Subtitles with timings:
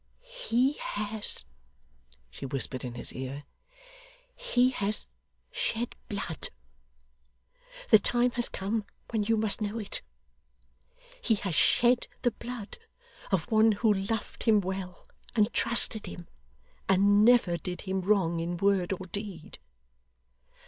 [0.21, 1.45] 'He has,'
[2.31, 3.43] she whispered in his ear,
[4.35, 5.05] 'he has
[5.51, 6.49] shed blood.
[7.91, 10.01] The time has come when you must know it.
[11.21, 12.79] He has shed the blood
[13.31, 16.27] of one who loved him well, and trusted him,
[16.89, 19.59] and never did him wrong in word or deed.